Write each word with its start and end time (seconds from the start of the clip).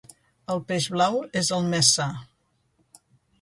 El 0.53 0.61
peix 0.71 0.87
blau 0.95 1.17
és 1.43 1.51
el 1.59 1.69
més 1.75 1.93
sa. 1.99 2.09